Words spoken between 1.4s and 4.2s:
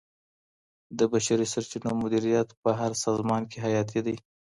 سرچینو مدیریت په هر سازمان کي حیاتي دی.